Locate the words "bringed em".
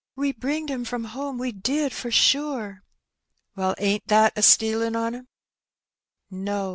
0.31-0.83